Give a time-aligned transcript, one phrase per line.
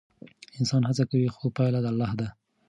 [0.59, 2.27] انسان هڅه کوي خو پایله د الله ده.